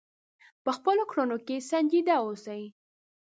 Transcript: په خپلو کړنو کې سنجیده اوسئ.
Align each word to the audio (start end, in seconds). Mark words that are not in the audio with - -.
په 0.63 0.71
خپلو 0.77 1.03
کړنو 1.11 1.37
کې 1.45 1.65
سنجیده 1.69 2.15
اوسئ. 2.25 2.63